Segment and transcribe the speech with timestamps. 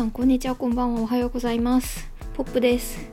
[0.00, 0.54] さんこんにちは。
[0.54, 1.02] こんばんは。
[1.02, 2.10] おはようございます。
[2.32, 3.10] ポップです。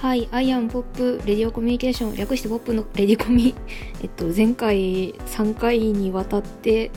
[0.00, 2.14] はいアイアンポップレディオコミュニケーション。
[2.14, 3.52] 略してポップのレディコミ。
[4.00, 6.92] えっと前回3回にわたって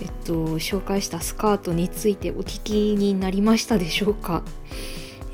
[0.00, 4.42] えっと紹介したスカートについてお聞きになりましたでしょうか。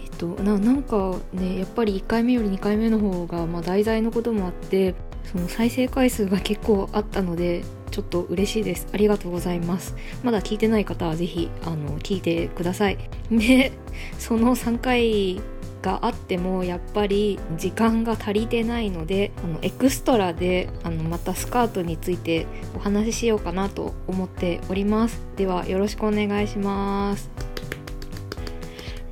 [0.04, 4.94] えっとななんかねやっぱり1回目より2回目の方がまあ題材のこともあって
[5.32, 7.64] その再生回数が結構あったので
[7.96, 8.88] ちょっと嬉しいです。
[8.92, 9.96] ありがとうございます。
[10.22, 12.98] まだ聞いてない方はぜひあの聞いてください。
[13.32, 13.72] で
[14.18, 15.40] その3回
[15.80, 25.22] があってもやっぱり時間が足りてないのであのエクストラであのまたスカートについてお話ししようかなと思っております。
[25.36, 27.30] ではよろしくお願いします。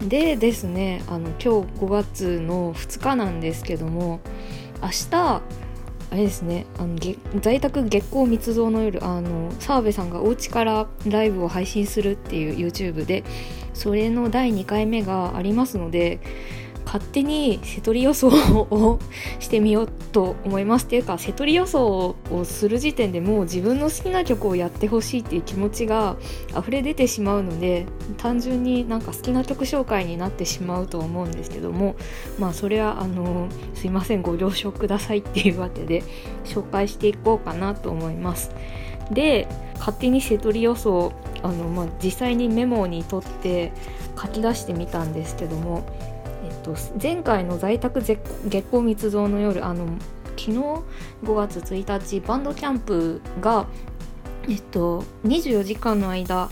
[0.07, 1.49] でですねあの今日
[1.81, 4.21] 5月の2日なんですけども
[4.83, 5.43] 明日
[6.11, 6.67] あれですね。
[6.79, 6.97] あの
[7.41, 13.25] 在宅月光密造の夜あの澤部さんがお家からライブを配信するっていう YouTube で
[13.73, 16.21] それの第2回目がありますので
[16.85, 18.99] 勝手に瀬戸り予想を
[19.41, 26.17] してみようと思いますっていうか瀬戸り予想をする時点でもう自分の好きな曲をやってほしいっていう気持ちが
[26.57, 27.87] 溢れ出てしまうので
[28.19, 31.97] 単純になんか好きな曲紹介になってしまうと思うんですけども
[32.39, 36.03] まあそれはあのすいませんご了承くださいっていうわけで
[36.45, 38.51] 紹介していこうかなと思います。
[39.11, 41.13] で勝手に瀬戸り予想
[41.43, 43.73] あの、まあ、実際にメモに取って
[44.21, 45.85] 書き出してみたんですけども
[46.65, 48.19] と、前回の在宅月
[48.49, 49.87] 光密造の夜あの
[50.37, 50.53] 昨日
[51.23, 53.67] 5月1日バンドキャンプが、
[54.49, 56.49] えっと、24時間の間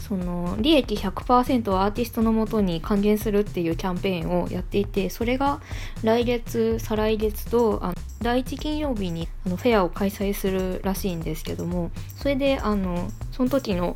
[0.00, 5.60] その利益100%をアーティストのもとに還元するっていうキャンペーンをやっていてそれが
[6.02, 13.94] 来月再来月とあ第1金曜日にあのフェアを開催するらしいんですけどもそれであのその時の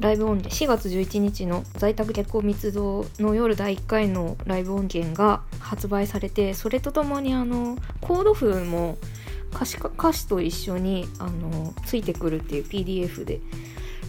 [0.00, 8.98] ライブ音源4月11日の在宅結婚密造の夜第1回のライブ音源が発売されてそれとともにあのコード譜も
[9.52, 13.40] 歌詞歌詞と一緒にあのついてくるっていう PDF で。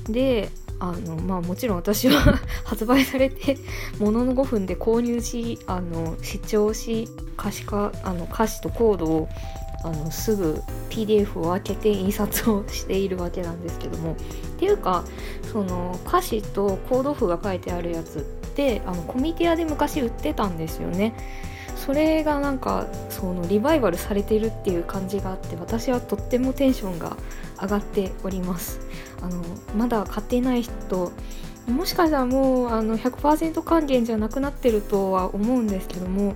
[0.10, 0.50] で
[0.80, 3.58] あのまあもちろん私は 発売されて
[4.00, 9.30] ものの5分で購入しあの視聴し可視化あの歌詞とコードを
[9.84, 14.16] あのすぐ PDF を開けて印刷をしているわけなんですけどもっ
[14.60, 15.04] ていうか
[15.52, 18.22] その歌詞とコード譜が書いてあるやつっ
[18.56, 21.14] てあのコミティアで昔売ってたんですよね。
[21.76, 27.16] それがなんかそのリバイバルされてるっていう感じがあって私はとってもテンションが
[27.62, 28.80] 上がっております。
[29.22, 29.42] あの
[29.78, 31.12] まだ買っていない人
[31.68, 36.36] もしかしたらもうあの100%還元じゃなくなってるとは思うんですけども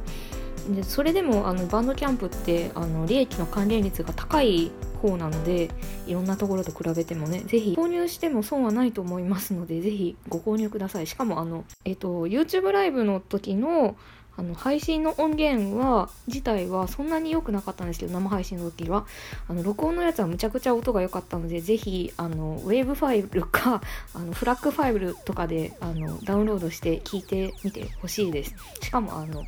[0.69, 5.69] でそれでもあのバンドキャンプってあの利益の還元率が高い方なので
[6.07, 11.07] いろんなところと比べてもねぜひ購入しても損はないと思いますのでぜひご購入ください。
[11.07, 13.95] しかもあのえっと YouTube ライブの時の
[14.37, 19.05] あの配信の音源は自体はそんなに良くなかったんですけど生配信の時は。
[19.49, 23.81] あの録音のやつはむちゃくちゃ音が良かったのでぜひあのウェーブファイルか
[24.13, 28.55] あのフラッグファイルとかであのダウンロードして聞いてみてほしいです。
[28.81, 29.43] しかもあの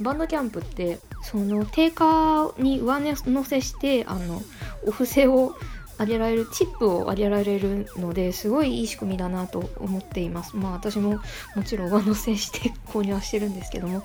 [0.00, 4.42] バンドキャンプってその定価に上乗せしてあの
[4.86, 5.54] お布施を
[6.00, 10.56] 上げられるチップを上げられるのですごいいい仕組みだなと思っています。
[10.56, 11.20] まあ私も
[11.54, 14.02] もちろん上乗せして 購入はしてるんですけども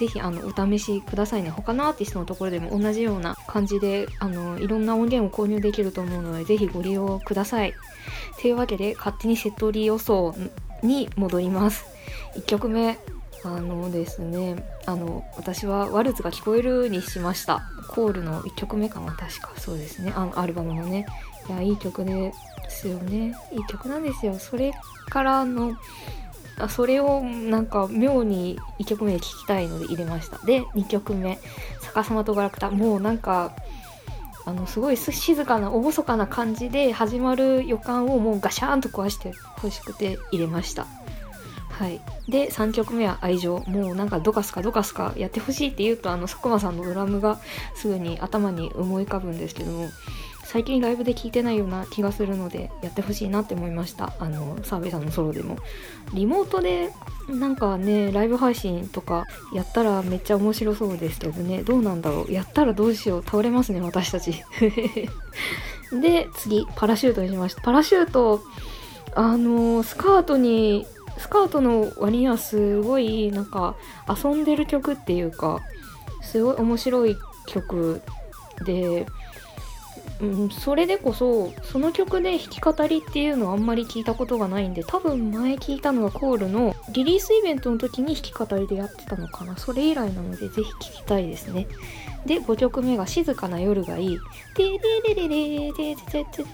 [0.00, 1.50] 是非あのお試しくださいね。
[1.50, 7.72] 他のアーティストのところでも同じような感じであのいろんな音源を購入できると思うので是非ご利用ください。
[8.40, 10.34] というわけで勝手にセットリ予想
[10.82, 11.84] に戻ります。
[12.34, 12.98] 1曲目。
[13.46, 14.56] あのですね
[14.86, 17.62] あの私は「ワルツが聞こえる」にしました。
[17.88, 19.52] コールの1曲目かな確か。
[19.56, 20.12] そうですね。
[20.14, 21.06] あのアルバムのね。
[21.48, 22.32] いやいい曲で
[22.68, 23.34] すよね。
[23.52, 24.38] いい曲なんですよ。
[24.38, 24.72] それ
[25.08, 25.76] からの
[26.58, 30.38] あそれをなんか妙に1曲目で聴きたいので入れました。
[30.44, 31.38] で2曲目
[31.82, 33.52] 「逆さまとガラクタ」もうなんか
[34.46, 40.86] あのすごい静かな厳かな感じで始まる予感をもうガシャーンと壊してほしくて入れました。
[41.78, 43.58] はい、で3曲目は愛情。
[43.66, 47.38] もうなんかドカスカドカスカやってほしいって言うとあの佐久間さんのドラムが
[47.74, 49.90] すぐに頭に思い浮かぶんですけども
[50.46, 54.14] 最近ライブで聴いてないような気がするのでやってほしいなって思いました。
[54.20, 55.58] あの澤部さんのソロでも。
[56.14, 56.92] リモートで
[57.28, 61.62] なんかねライブ配信とかやったらめっちゃ面白そうですけどね。
[61.62, 62.32] どうなんだろう。
[62.32, 63.22] やったらどうしよう。
[63.22, 64.42] 倒れますね私たち。
[65.92, 67.60] で次パラシュートにしました。
[67.60, 68.40] パラシュート
[69.14, 70.86] あのスカートに
[71.18, 73.76] スカートの割にはすごいなんか
[74.08, 75.60] 遊んでる曲っていうか
[76.22, 77.16] すごい面白い
[77.46, 78.02] 曲
[78.64, 79.06] で
[80.20, 89.56] うん、それでこそその曲で弾き語りっていうのはあんまり聞いたことがないんで多分前聞いたのはコールのリリースイベントの時に弾き語りでやってたのかな。
[89.58, 91.66] それ以来なのでぜひ聴きたいですね。
[92.26, 94.18] で5曲目が「静かな夜がいい」
[94.56, 96.46] ででででででででで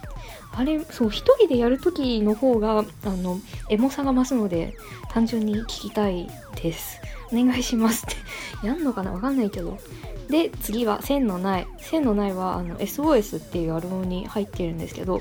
[0.54, 3.38] あれそう一人でやる時の方があの
[3.70, 4.74] エモさが増すので
[5.10, 6.28] 単純に聞きたい
[6.62, 7.00] です。
[7.32, 8.66] お願いしますって。
[8.66, 9.12] やんのかな？
[9.12, 9.78] わかんないけど。
[10.28, 15.20] で次は「線のない」「線のないは」あの SOS っていうアルバムに入ってるんですけど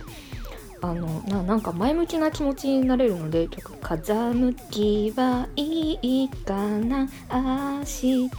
[0.84, 7.08] あのななんか前向きな気持ちになれるので曲「風向きはいいかな。
[7.32, 8.30] 明日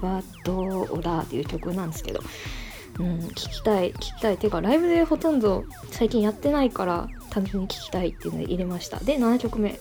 [0.00, 2.20] はどうだ」っていう曲なんですけど、
[2.98, 4.36] うん、聞きたい聞きたい。
[4.38, 8.98] ていうかライブでほとんど最近やってないから単純に聞きたいっていうので入れました。
[8.98, 9.78] で7曲目。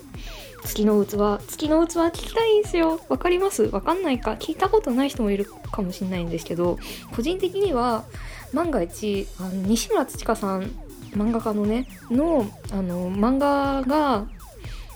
[0.63, 1.43] 月の器。
[1.45, 2.99] 月の器聞きたいんですよ。
[3.09, 3.63] わかります？
[3.63, 4.33] わかんないか？
[4.33, 6.77] 聞いたことない人もいるかもしれないんですけど
[7.13, 8.05] 個人的には
[8.53, 10.71] 万が一あの西村土香さん
[11.15, 14.25] 漫画家のねのあの漫画が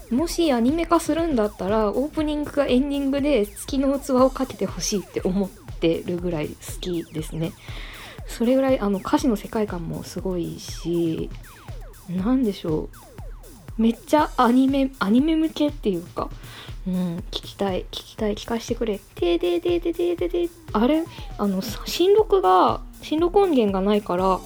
[0.09, 5.49] もしアニメ化するんだったらオープニングかエンディングで月の器をかけてほしいって思っ
[5.79, 7.51] てるぐらい好きですね。
[8.27, 11.29] それぐらいあの歌詞の世界観もすごいし
[12.09, 12.89] 何でしょ
[13.77, 13.81] う。
[13.81, 16.29] めっちゃアニメ、アニメ向けっていうか、
[16.87, 18.99] うん、聞きたい、聞きたい、聞かせてくれ。
[19.13, 21.03] てでででででであれ？
[21.37, 24.39] あの、新録が、新録音源がないから、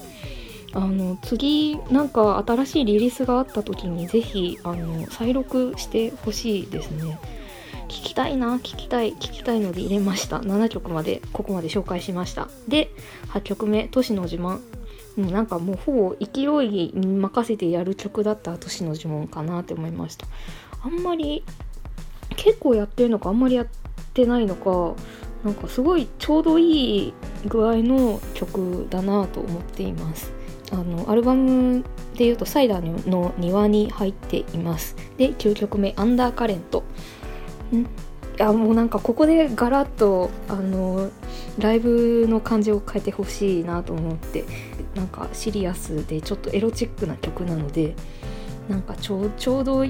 [0.74, 7.18] あの、次、なんか新しいリリースがあった時に、ぜひ、あの、再録してほしいですね。
[7.88, 10.38] 聞きたいな、聞きたい、聞きたいので入れました。
[10.38, 12.48] 7曲まで、ここまで紹介しました。
[12.68, 12.90] で、
[13.28, 14.60] 8曲目、都市の自慢。
[15.16, 20.26] もうなんかもうほぼ勢いに任せてやる曲だった都市の呪文かなって思いました
[20.82, 21.44] あんまり
[22.36, 23.66] 結構やってるのかあんまりやっ
[24.14, 24.94] てないのか
[25.44, 27.14] なんかすごいちょうどいい
[27.46, 30.32] 具合の曲だなと思っています
[30.72, 31.84] あのアルバム
[32.16, 34.96] でいうとサイダーの庭に入っています。
[35.16, 36.82] で9曲目「アンダーカレント」
[37.72, 37.86] ん？
[38.42, 41.10] やもうなんかここでガラッとあの
[41.58, 44.44] ライブの感じを変えてほしいなと思って
[44.94, 47.94] なんかシリアスでちょっとエロチックな曲なので
[48.68, 49.84] なんかちょちょうど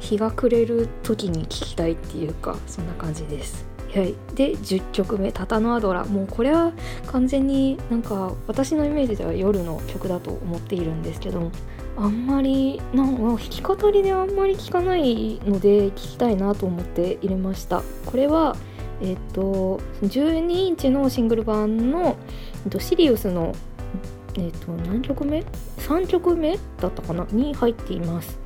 [0.00, 3.66] 日が暮れる時に聴きたいっていうかそんな感じです。
[3.94, 6.72] はい、で10曲目「タタノアドラ」もうこれは
[7.06, 11.50] 完全になんか私のイメージでは夜の曲だと思っているんですけど
[11.96, 17.82] あんまりなんか弾き語りであんまり聞かないので聞きたいなと思って入れました。
[18.06, 18.56] これは
[19.00, 22.16] えっと12インチのシングル版の、
[22.64, 23.54] えっと、シリウスの
[24.34, 25.44] えっと何曲目
[25.78, 27.26] ?3 曲目だったかな？
[27.32, 28.38] に入っています。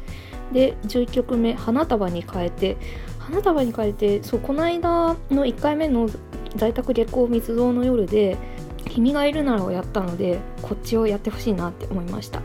[0.53, 2.77] で11曲目「花束に変えて」
[3.19, 6.09] 花束に変えてそうこの間の1回目の
[6.57, 8.37] 在宅月光密造の夜で
[8.91, 12.43] 「君がいるなら」をやったのでこっちをやってほしいなって思いました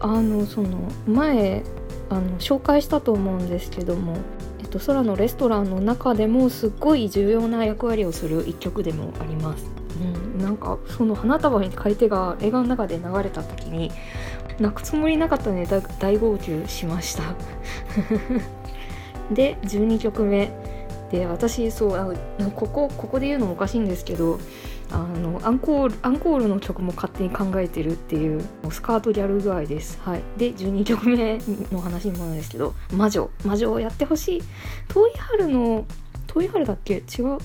[0.00, 0.68] あのその
[1.06, 1.64] 前
[2.10, 4.16] あの紹介したと思うんですけども、
[4.60, 9.66] えっと、空のレストランの中でもすっごい重要な役割をする一曲でもあります。
[10.36, 13.90] うん、なんかその花束に変えてが映画の中で流れた時に
[14.58, 15.66] 泣くつもりなかったので
[15.98, 17.22] 大号泣しました。
[19.32, 20.50] で12曲目。
[21.10, 24.40] で私そうあのここここで言うのもおかしいんですけど
[24.90, 30.00] あのアンコールアンコールの曲も勝手に考えてるっていうスカートギャル具合です。
[30.02, 31.38] はい、で12曲目
[31.70, 34.42] の話にもなんですけど「魔女」「魔女」をやってほしい。
[34.88, 35.84] 遠い春の
[36.26, 36.94] 遠い春だっけ？
[36.94, 37.38] 違う。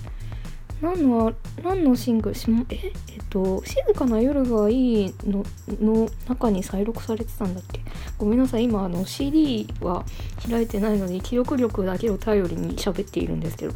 [0.81, 1.33] 何の
[1.63, 2.35] 何のシングル
[2.69, 5.45] ええっと「静かな夜がいいの」
[5.81, 7.81] の中に再録されてたんだっけ？
[8.17, 10.05] ごめんなさい今あの CD は
[10.49, 13.73] 開いてないので記憶力だけを頼りに喋っているんですけど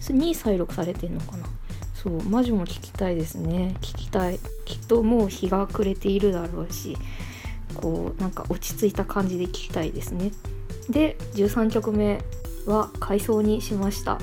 [0.00, 1.46] それに再録されてんのかな？
[1.94, 3.76] そう魔女も聞きたいですね。
[3.80, 4.38] 聞きたい。
[4.64, 6.96] きっともう日が暮れているだろうし
[7.74, 10.30] こうなんか落ち着いた感じで聞きたいですね。
[10.88, 12.20] で13曲目
[12.66, 14.18] は回想にしました、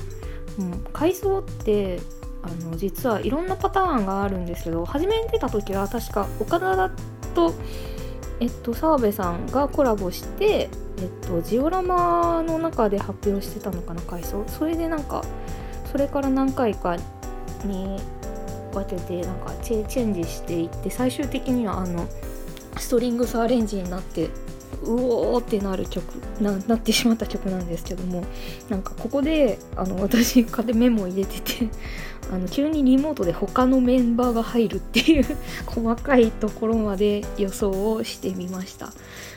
[0.58, 2.00] うん、回想って
[2.42, 6.90] あの実はいろんなパターンがあるんですけど初めに出た時は確か岡田
[7.34, 7.54] と
[8.40, 10.68] えっと澤部さんがコラボして
[10.98, 14.44] えっとジオラマの中で発表してたのかな回想。
[14.48, 15.22] それでなんか
[15.90, 16.96] それから何回か
[17.64, 18.00] に
[18.72, 22.06] 分けてなんかチェンジしていって最終的にはあの
[22.78, 24.30] ストリングスアレンジになって
[24.84, 26.04] うおーってなる曲
[26.40, 28.24] ななってしまった曲なんですけども
[28.68, 31.68] なんかここであの私でメモ入れてて
[32.32, 35.24] あの急にリモートで他のメンバーが入るっていう
[35.66, 38.92] 細かいところまで予想をしてみました。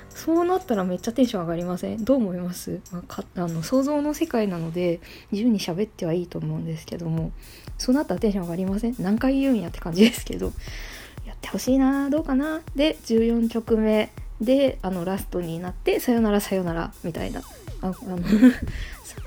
[0.09, 2.05] そうなったらめっちゃテンション上がりません？
[2.05, 5.01] どう思います、まあ、あの想像の世界なので
[5.33, 7.33] 自由に喋ってはいいと思うんですけども。
[7.77, 8.95] そうなったらテンション上がりません？
[8.97, 10.53] 何回言うんやって感じですけど。
[11.25, 12.61] やってほしいなどうかな？
[12.77, 14.09] で14曲目
[14.39, 17.41] であのラストになって「さよならさよなら」みたいな。
[17.81, 18.19] ああの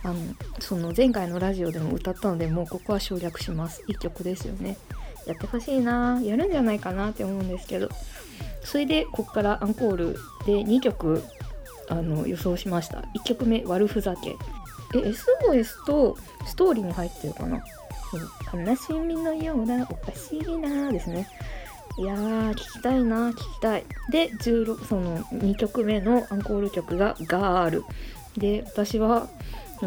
[0.03, 0.17] あの
[0.59, 3.83] その前回のラジオでも歌ったのでもうここは省略します。
[3.89, 4.77] 1曲ですよね。
[5.27, 6.21] やってほしいな。
[6.23, 7.89] やるんじゃないかなって思うんですけど。
[8.65, 10.13] それでこっからアンコール
[10.45, 11.23] で2曲
[11.89, 12.99] あの予想しました。
[13.15, 14.37] 1曲目「悪ふざけ」
[14.95, 16.17] え SOS と
[16.47, 17.63] ストーリーに入ってるかな？
[18.53, 21.29] 悲しみのようなおかしいなですね。
[21.99, 23.85] いやー聞きたいな聞きたい。
[24.11, 27.85] で16その2曲目のアンコール曲が「ガール」
[28.37, 29.29] で私は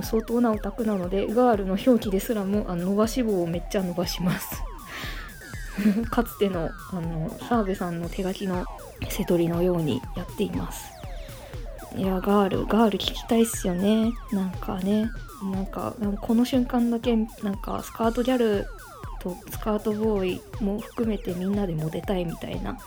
[0.01, 4.63] 相当なオタクなのでガールの表記ですらもあの伸ばし棒をめっちゃ伸ばします。
[6.09, 8.65] かつてのあの澤部さんの手書きの
[9.09, 10.91] 瀬取りのようにやっています。
[11.95, 14.13] いやガールガール聞きたいっすよね。
[14.31, 15.09] なんかね
[15.51, 18.67] なんかこの瞬間だけなんかスカートギャル
[19.19, 22.77] とスカートボーイも含めてみんなでモテたいみたいな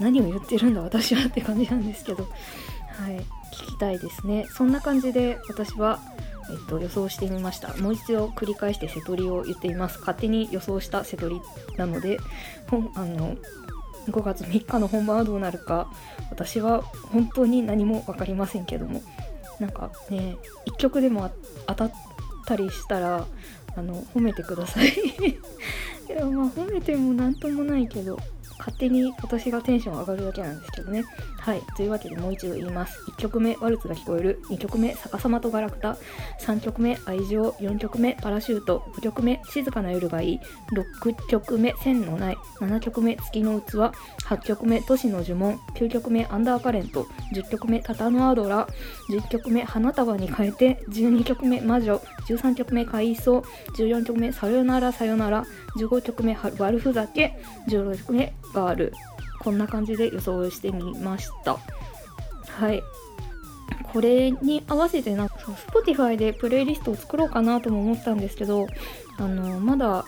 [0.00, 2.24] 何を言ってるんだ私はって感じなんですけど。
[2.24, 4.46] はい聞きたいですね。
[4.50, 6.00] そんな感じで私は
[6.50, 7.74] えっと、予想してみました。
[7.76, 9.98] もう一度繰り返して瀬戸りを言っています。
[9.98, 11.40] 勝手に予想した瀬戸り
[11.76, 12.18] なので
[12.94, 13.36] あの
[14.08, 15.90] 5月3日の本番はどうなるか
[16.30, 19.02] 私は本当に何も分かりませんけども。
[19.60, 20.36] なんかね
[20.66, 21.30] 1曲でも
[21.66, 21.92] 当たっ
[22.44, 23.26] たりしたら
[23.74, 24.88] あの褒めてください。
[26.08, 28.18] いやまあ褒めても何ともないけど
[28.58, 31.04] 勝手に私がテンション上がるだけなんですけどね。
[31.46, 31.62] はい。
[31.76, 33.00] というわけでもう一度言います。
[33.12, 34.42] 1曲目、ワルツが聞こえる。
[34.50, 35.96] 2曲目、逆さまとガラクタ。
[36.40, 37.50] 3曲目、愛情。
[37.60, 38.82] 4曲目、パラシュート。
[38.96, 40.40] 5曲目、静かな夜がいい。
[40.72, 42.36] 6曲目、線のない。
[42.58, 43.92] 7曲目、月の器。
[44.24, 45.54] 8曲目、都市の呪文。
[45.76, 47.06] 9曲目、アンダーカレント。
[47.32, 48.66] 10曲目、タタノアドラ。
[49.10, 50.82] 10曲目、花束に変えて。
[50.88, 52.02] 12曲目、魔女。
[52.28, 53.44] 13曲目、海藻。
[53.78, 55.46] 14曲目、さよならさよなら。
[55.78, 57.38] 15曲目、悪ふざけ。
[57.68, 58.92] 16曲目、がある
[59.46, 61.56] こんな感じで予想してみました。
[62.48, 62.82] はい。
[63.92, 68.66] これに合わせてなんか Spotify でプレイリストを作ろうかなとも思ったんですけど
[69.16, 70.04] あのまだ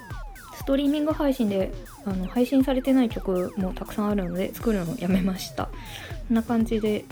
[0.57, 1.73] ストリーミング配信で
[2.05, 5.67] あの配信されてない曲もたくさんあるので作るのをやめました。
[5.67, 5.71] こ
[6.33, 7.05] んな感じで、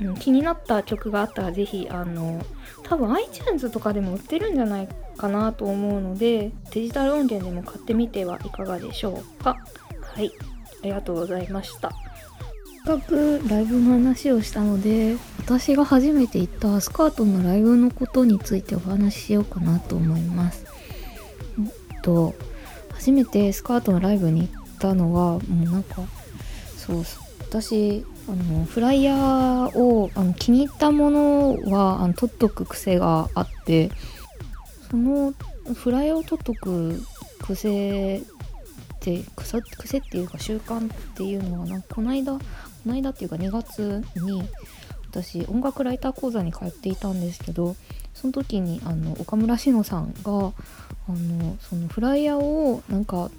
[0.00, 2.42] うん、気になった曲があったらぜひあの
[2.84, 9.58] 多分 iTunes とかでも売ってるんじゃないかなと思うのでデジタル音源でも買ってみてはいかがでしょうか。
[10.14, 10.32] はい。
[10.82, 11.92] ありがとうございました。
[12.86, 20.64] せっかくライブの話をしたので私が初めて行ったスカートのライブのことについてお話ししようかなと思います。
[21.58, 21.62] え
[21.96, 22.34] っと
[22.92, 26.02] 初めてスカートのライブに行ったのはもうなんか
[26.76, 27.04] そう
[27.40, 33.90] 私あのフライヤーをあの気に入ったものはあの取っとく癖があって
[34.90, 35.32] その
[35.74, 37.00] フライヤーを取っとく
[37.40, 38.22] 癖
[39.16, 42.40] って癖っていうか習慣っていうのはなんかこの間こ
[42.86, 44.42] の間っていうか2月に
[45.10, 47.76] 私音楽ライター講座に通っていたんですけど
[48.14, 50.32] その時にあの岡村志乃さんがあ
[51.12, 53.30] のそのフライヤーをなんか、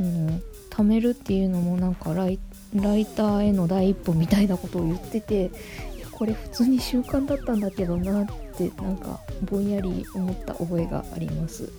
[0.00, 2.38] うん、貯めるっていうのもなんかライ
[2.74, 5.50] ライターへの第一歩みたいなことを言ってて
[5.96, 8.26] いやこれ普通に習慣だったんだけどなっ
[8.56, 11.70] てなんかぼんやり思った覚えがあります。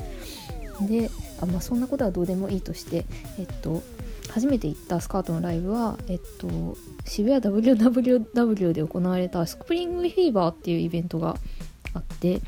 [0.81, 1.09] で
[1.41, 3.05] あ、まあ、そんなことはどうでもいいとして、
[3.39, 3.81] えっと、
[4.29, 11.37] 初めて行ったスカートのライブは、えっと、渋谷 WWW で行われたスプリングフィーバーっていうイベントが
[11.93, 12.41] あって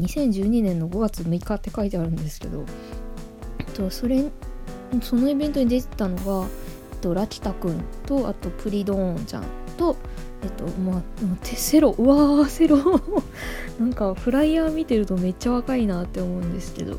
[0.00, 2.64] 2012年の5月6日って書いてあるんですけど、
[3.58, 4.24] えっと、それ
[5.02, 6.48] そのイベントに出てたのが、
[6.92, 9.44] えっと、ラキタくんとあとプリドーンちゃん
[9.76, 9.96] と
[10.42, 11.02] えっとまあ
[11.42, 12.78] テセロうわーセロ。
[13.80, 16.98] なんかフライヤー見てるとめっちゃ若いなって思うんですけど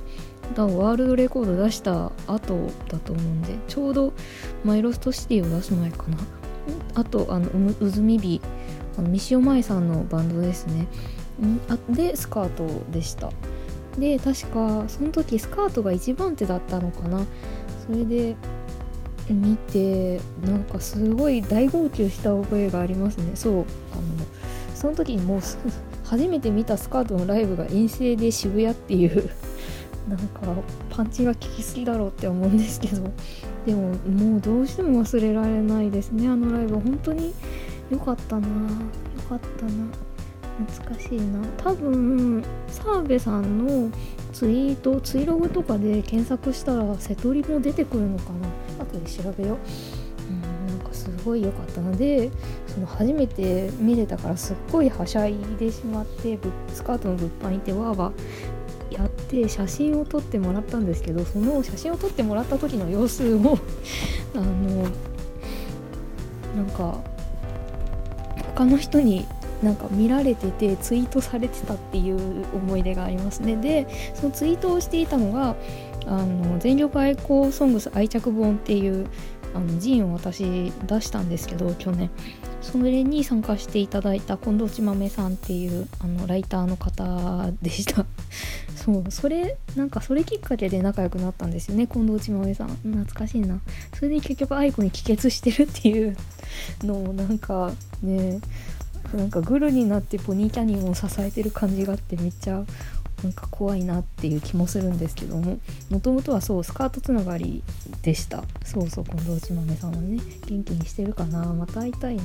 [0.53, 4.13] 多分ワールドレコード出した後だと思うんでちょうど
[4.63, 6.17] マイロストシティを出す前かな。
[6.95, 7.49] あとあの
[7.79, 8.41] うずみび
[8.97, 10.87] あの三塩舞さんのバンドですね。
[11.69, 13.31] あでスカートでした。
[13.99, 17.25] で確かその時スカートが一番手だったのかな。
[17.85, 18.35] それで
[19.29, 23.31] 見てなんかすごい大号泣した覚えがありますね。
[23.35, 23.65] そうあの
[24.73, 25.39] その時にもう
[26.03, 29.29] 初めて見たスカートのライブが遠征で渋谷っていう
[30.07, 30.41] なんか
[30.89, 33.11] パンチが効きすぎだろうって思うんですけど。
[33.65, 36.75] でももうどうしても忘れられないですねあのライブ。
[36.75, 37.33] 本当に
[37.89, 38.47] 良かったな。
[38.47, 39.71] 良かったな。
[40.67, 41.39] 懐かしいな。
[41.57, 43.89] 多分澤部さんの
[44.31, 48.25] ツイートツイログとかで検索したら瀬戸りも出てくるのか
[48.77, 48.83] な。
[48.83, 49.57] 後で調べよう。
[50.29, 52.31] うんなんかすごい良かったので
[52.67, 56.37] その初めて見れたからすっごいはしゃいでしまって
[56.73, 63.57] スカートの物販行ってわーわーやって写真を撮ってもらったんですけどその写真を撮ってもらった時の様子を
[64.35, 64.83] あの
[66.55, 66.99] なんか
[68.55, 69.25] 他の人に
[69.63, 73.55] なんか見られててツイートされてたっていう思い出がありますね。
[73.55, 75.55] でそのツイートをしていたのが
[76.05, 79.07] あの全力愛好ソングス愛着本っていう
[79.55, 82.09] あのジンを私出したんですけど去年。
[82.61, 88.05] それに参加していただいた近藤ちまめさんっていうあのライターの方でした。
[88.85, 91.87] そうそれなんかそれきっかけで仲良くなったんですよね。
[91.87, 92.67] 近藤ちまめさん。
[92.67, 93.59] 懐かしいな。
[93.95, 96.15] それで結局愛子に帰結してるっていう
[96.83, 97.71] のをなんか
[98.03, 98.39] ね
[99.11, 102.63] なんかグルになってポニーキャニオンを支えてる感じがあってめっちゃ
[103.23, 105.57] なんか怖いなっていう気もするんですけども。
[105.89, 107.63] もともとはそうスカートつながり
[108.03, 108.43] でした。
[108.63, 110.19] そうそう近藤ちまめさんはね。
[110.45, 111.43] 元気にしてるかな。
[111.53, 112.23] また会いたいな。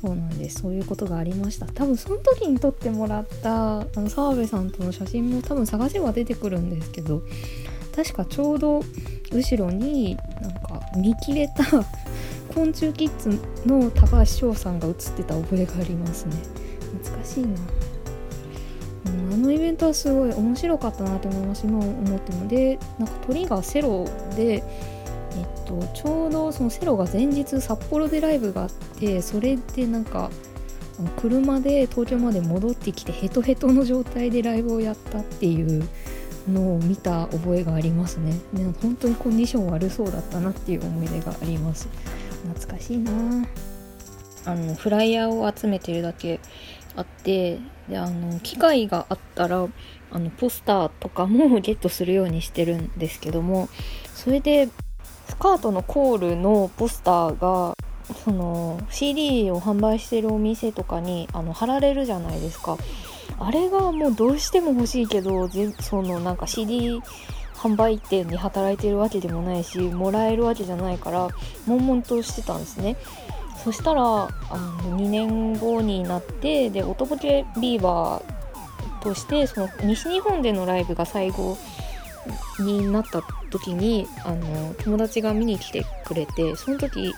[0.00, 0.62] そうなんです。
[0.62, 1.66] そういうことがありました。
[1.66, 7.22] 多分その時に撮ってもらったあの澤部さんとの写真も多分探せば出てくるんですけど
[7.94, 8.80] 確かちょうど
[9.32, 11.64] 後ろになんか見切れた
[12.54, 16.36] 昆虫キッズの高橋翔さんが写ってた覚えがありますね。
[17.02, 17.48] 懐かしいな、
[19.06, 21.66] うん、あのイベントはすごい面白かったなと思います。
[21.66, 22.46] 今思っても。
[22.46, 24.62] でなんか鳥がセロで
[25.38, 30.30] えっと、ちょうどそのセロが前日札幌でライブがあってそれでなんか
[31.20, 35.88] 車で東京まで戻ってきてヘトヘトの状態でライブをやったっていう
[36.50, 38.32] のを見た覚えがありますね。
[38.52, 41.88] ね本当にコンディション悪そうだったなっていう思い出があります。
[42.48, 43.12] 懐かしいな。
[44.44, 46.40] あのフライヤーを集めてるだけ
[46.96, 49.68] あってであの機会があったら
[50.10, 53.68] あのポスターとかもゲットするようにしてるんですけども
[54.14, 54.68] それで
[55.28, 57.74] スカートのコールのポスターが
[58.24, 62.76] その CD を販売してるお店とかにあの貼られるじゃないですか。
[63.38, 65.48] あれがもうどうしても欲しいけど
[65.80, 67.00] そのなんか CD
[67.54, 71.28] 販売店に働いてるわけでもないしもらえるわけじゃないから
[71.66, 72.96] 悶々としてたんですね。
[73.62, 81.58] そしたらあの2年後になってで音ボケビーバーとしてその西日本でのライブが最後
[82.58, 87.14] になった時にあの友達が見に来てくれてその時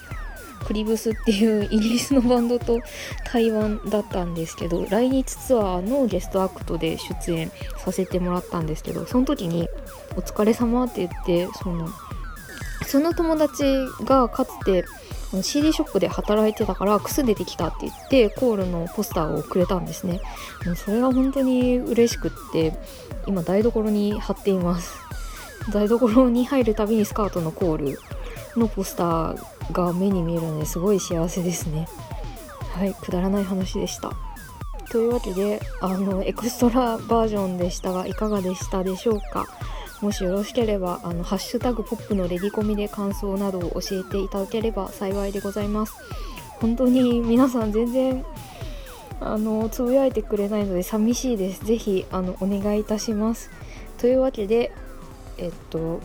[0.64, 2.80] クリブスっていうイギリスのバンドと
[3.24, 9.68] 台湾だったんですけど来日ツアーのゲストアクトで出演させてもらったんですけどその時に
[10.16, 11.88] 「お疲れ様って言ってその
[12.86, 13.64] その友達
[14.04, 14.84] がかつて
[15.42, 20.20] CD ショップで働いてたからクス出てきたって言ってコールのポスターをくれたんですね。
[20.76, 22.76] それが本当に嬉しくって
[23.26, 24.94] 今台所に貼っています。
[25.72, 27.98] 台所に入るたびにスカートのコール
[28.56, 31.86] のポスターが目に見えるのですごい幸せですね。
[32.74, 34.10] はいくだらない話でした。
[34.90, 39.46] というわけであのエクストラバージョンでしたがいかがでしたでしょうか？
[40.00, 45.94] もしよろしければあのハッシュタグポップのレディコミで感想などを教えていただければ幸いでございます
[46.60, 48.24] 本当に皆さん全然
[49.20, 53.50] あのつぶやいてくれないので寂しいですぜひあのお願いいたします
[53.98, 54.72] というわけで
[55.36, 56.00] えっと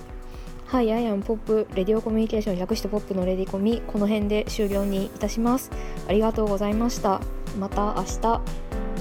[0.68, 5.70] はい、アイアンポップ、レディオコミュニケーション略してポップのレディコミ、この辺で終了にいたします。
[6.08, 7.22] ありがとうございました。
[7.60, 8.42] また明日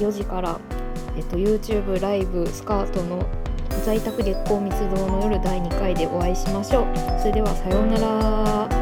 [0.04, 0.61] 4時から、
[1.16, 3.26] えっと、YouTube ライブスカートの
[3.83, 6.87] 在宅月光密度の夜第2回でお会いしましょう。
[7.19, 8.74] それではさようなら。